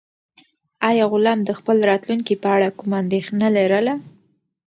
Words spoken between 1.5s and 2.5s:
خپل راتلونکي په